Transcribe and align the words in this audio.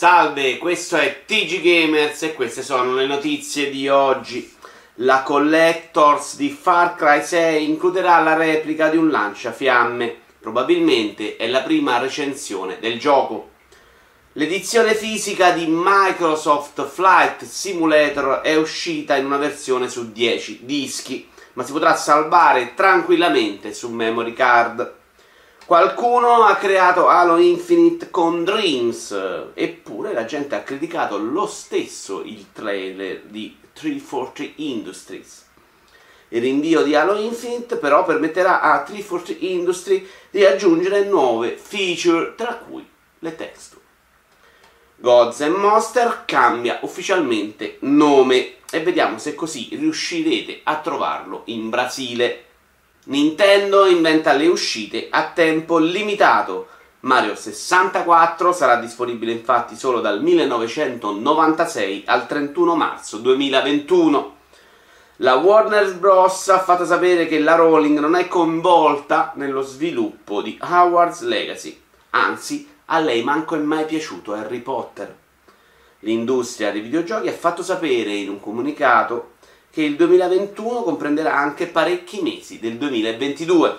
Salve, 0.00 0.56
questo 0.56 0.96
è 0.96 1.24
TG 1.26 1.60
Gamers 1.60 2.22
e 2.22 2.32
queste 2.32 2.62
sono 2.62 2.94
le 2.94 3.04
notizie 3.04 3.68
di 3.68 3.86
oggi. 3.86 4.50
La 4.94 5.22
Collectors 5.22 6.36
di 6.36 6.48
Far 6.48 6.96
Cry 6.96 7.22
6 7.22 7.68
includerà 7.68 8.18
la 8.20 8.34
replica 8.34 8.88
di 8.88 8.96
un 8.96 9.10
lanciafiamme. 9.10 10.16
Probabilmente 10.40 11.36
è 11.36 11.46
la 11.48 11.60
prima 11.60 11.98
recensione 11.98 12.78
del 12.80 12.98
gioco. 12.98 13.50
L'edizione 14.32 14.94
fisica 14.94 15.50
di 15.50 15.66
Microsoft 15.68 16.82
Flight 16.86 17.44
Simulator 17.44 18.40
è 18.40 18.56
uscita 18.56 19.16
in 19.16 19.26
una 19.26 19.36
versione 19.36 19.90
su 19.90 20.12
10 20.12 20.60
dischi, 20.62 21.28
ma 21.52 21.62
si 21.62 21.72
potrà 21.72 21.94
salvare 21.94 22.72
tranquillamente 22.72 23.74
su 23.74 23.90
memory 23.90 24.32
card. 24.32 24.94
Qualcuno 25.70 26.42
ha 26.42 26.56
creato 26.56 27.06
Halo 27.06 27.36
Infinite 27.36 28.10
con 28.10 28.42
Dreams, 28.42 29.16
eppure 29.54 30.12
la 30.12 30.24
gente 30.24 30.56
ha 30.56 30.64
criticato 30.64 31.16
lo 31.16 31.46
stesso 31.46 32.22
il 32.22 32.46
trailer 32.52 33.22
di 33.26 33.56
340 33.74 34.54
Industries. 34.56 35.46
Il 36.30 36.40
rinvio 36.40 36.82
di 36.82 36.96
Halo 36.96 37.16
Infinite 37.20 37.76
però 37.76 38.04
permetterà 38.04 38.60
a 38.62 38.82
340 38.82 39.46
Industries 39.46 40.08
di 40.30 40.44
aggiungere 40.44 41.04
nuove 41.04 41.56
feature, 41.56 42.34
tra 42.34 42.56
cui 42.56 42.84
le 43.20 43.36
texture. 43.36 43.80
Gods 44.96 45.40
and 45.42 45.54
Monster 45.54 46.24
cambia 46.26 46.80
ufficialmente 46.82 47.76
nome 47.82 48.54
e 48.68 48.80
vediamo 48.82 49.18
se 49.18 49.36
così 49.36 49.68
riuscirete 49.70 50.62
a 50.64 50.78
trovarlo 50.78 51.42
in 51.44 51.70
Brasile. 51.70 52.46
Nintendo 53.10 53.86
inventa 53.86 54.32
le 54.34 54.46
uscite 54.46 55.08
a 55.10 55.32
tempo 55.34 55.78
limitato. 55.78 56.68
Mario 57.00 57.34
64 57.34 58.52
sarà 58.52 58.76
disponibile 58.76 59.32
infatti 59.32 59.74
solo 59.74 60.00
dal 60.00 60.22
1996 60.22 62.04
al 62.06 62.28
31 62.28 62.76
marzo 62.76 63.16
2021. 63.18 64.36
La 65.16 65.34
Warner 65.34 65.92
Bros. 65.96 66.50
ha 66.50 66.60
fatto 66.60 66.84
sapere 66.84 67.26
che 67.26 67.40
la 67.40 67.56
Rowling 67.56 67.98
non 67.98 68.14
è 68.14 68.28
coinvolta 68.28 69.32
nello 69.34 69.62
sviluppo 69.62 70.40
di 70.40 70.56
Howard's 70.62 71.22
Legacy, 71.22 71.82
anzi 72.10 72.68
a 72.84 73.00
lei 73.00 73.24
manco 73.24 73.56
è 73.56 73.58
mai 73.58 73.86
piaciuto 73.86 74.34
Harry 74.34 74.60
Potter. 74.60 75.16
L'industria 76.00 76.70
dei 76.70 76.80
videogiochi 76.80 77.26
ha 77.26 77.32
fatto 77.32 77.64
sapere 77.64 78.12
in 78.12 78.28
un 78.28 78.38
comunicato 78.38 79.32
che 79.70 79.82
il 79.82 79.96
2021 79.96 80.82
comprenderà 80.82 81.36
anche 81.36 81.66
parecchi 81.66 82.20
mesi 82.20 82.58
del 82.58 82.76
2022. 82.76 83.78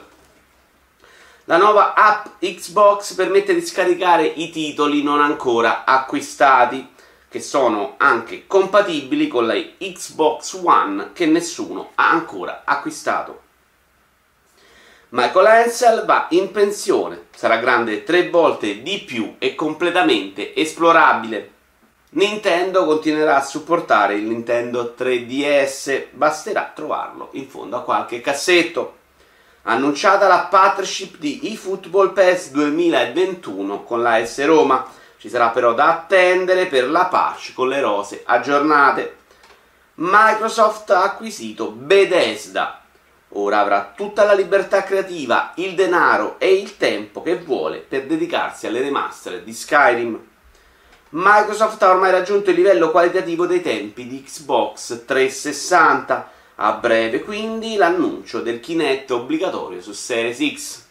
La 1.46 1.58
nuova 1.58 1.94
app 1.94 2.28
Xbox 2.40 3.14
permette 3.14 3.54
di 3.54 3.66
scaricare 3.66 4.26
i 4.26 4.50
titoli 4.52 5.04
non 5.04 5.20
ancora 5.20 5.84
acquistati, 5.84 6.88
che 7.28 7.40
sono 7.40 7.96
anche 7.98 8.46
compatibili 8.46 9.28
con 9.28 9.48
la 9.48 9.56
Xbox 9.56 10.60
One 10.64 11.12
che 11.14 11.26
nessuno 11.26 11.92
ha 11.96 12.10
ancora 12.10 12.64
acquistato. 12.66 13.42
Michael 15.10 15.46
Ansel 15.46 16.06
va 16.06 16.28
in 16.32 16.52
pensione, 16.52 17.28
sarà 17.36 17.58
grande 17.58 18.04
tre 18.04 18.30
volte 18.30 18.82
di 18.82 19.00
più 19.00 19.36
e 19.40 19.56
completamente 19.56 20.56
esplorabile. 20.56 21.52
Nintendo 22.14 22.84
continuerà 22.84 23.38
a 23.38 23.42
supportare 23.42 24.16
il 24.16 24.24
Nintendo 24.24 24.96
3DS, 24.98 26.08
basterà 26.12 26.70
trovarlo 26.76 27.30
in 27.34 27.48
fondo 27.48 27.78
a 27.78 27.84
qualche 27.84 28.20
cassetto. 28.20 28.98
Annunciata 29.62 30.28
la 30.28 30.48
partnership 30.50 31.16
di 31.20 31.40
eFootball 31.42 32.12
Pass 32.12 32.50
2021 32.50 33.84
con 33.84 34.02
la 34.02 34.26
S 34.26 34.44
Roma, 34.44 34.86
ci 35.20 35.30
sarà 35.30 35.52
però 35.52 35.74
da 35.74 35.88
attendere 35.88 36.66
per 36.66 36.90
la 36.90 37.06
patch 37.06 37.54
con 37.54 37.70
le 37.70 37.80
rose 37.80 38.24
aggiornate. 38.26 39.16
Microsoft 39.94 40.90
ha 40.90 41.04
acquisito 41.04 41.72
Bethesda, 41.72 42.82
ora 43.30 43.60
avrà 43.60 43.94
tutta 43.96 44.26
la 44.26 44.34
libertà 44.34 44.84
creativa, 44.84 45.54
il 45.56 45.76
denaro 45.76 46.36
e 46.40 46.56
il 46.56 46.76
tempo 46.76 47.22
che 47.22 47.38
vuole 47.38 47.78
per 47.78 48.06
dedicarsi 48.06 48.68
alle 48.68 48.82
remaster 48.82 49.44
di 49.44 49.54
Skyrim. 49.54 50.30
Microsoft 51.14 51.84
ha 51.84 51.90
ormai 51.90 52.10
raggiunto 52.10 52.52
il 52.52 52.56
livello 52.56 52.90
qualitativo 52.90 53.46
dei 53.46 53.62
tempi 53.62 54.08
di 54.08 54.24
Xbox 54.24 55.04
360, 55.04 56.32
a 56.56 56.72
breve 56.72 57.22
quindi 57.22 57.76
l'annuncio 57.76 58.40
del 58.40 58.62
Kinect 58.62 59.12
obbligatorio 59.12 59.82
su 59.82 59.92
Series 59.92 60.56
X. 60.56 60.86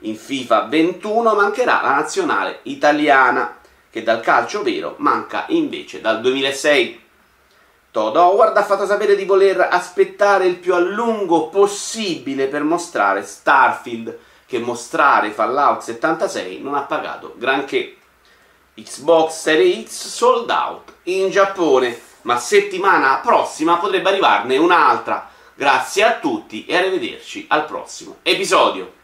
In 0.00 0.16
FIFA 0.16 0.66
21 0.66 1.34
mancherà 1.34 1.80
la 1.80 1.94
nazionale 1.94 2.58
italiana, 2.64 3.56
che 3.88 4.02
dal 4.02 4.20
calcio 4.20 4.62
vero 4.62 4.96
manca 4.98 5.46
invece 5.48 6.02
dal 6.02 6.20
2006. 6.20 7.00
Todd 7.90 8.16
Howard 8.16 8.54
ha 8.58 8.64
fatto 8.64 8.84
sapere 8.84 9.16
di 9.16 9.24
voler 9.24 9.60
aspettare 9.60 10.44
il 10.44 10.56
più 10.56 10.74
a 10.74 10.78
lungo 10.78 11.48
possibile 11.48 12.48
per 12.48 12.64
mostrare 12.64 13.22
Starfield, 13.22 14.18
che 14.44 14.58
mostrare 14.58 15.30
Fallout 15.30 15.80
76 15.80 16.60
non 16.60 16.74
ha 16.74 16.82
pagato 16.82 17.34
granché. 17.38 17.96
Xbox 18.74 19.38
Series 19.38 19.84
X 19.86 20.06
sold 20.08 20.48
out 20.48 20.94
in 21.02 21.28
Giappone, 21.28 22.00
ma 22.22 22.38
settimana 22.38 23.20
prossima 23.22 23.76
potrebbe 23.76 24.08
arrivarne 24.08 24.56
un'altra. 24.56 25.28
Grazie 25.54 26.04
a 26.04 26.18
tutti 26.18 26.64
e 26.64 26.76
arrivederci 26.76 27.44
al 27.48 27.66
prossimo 27.66 28.16
episodio. 28.22 29.00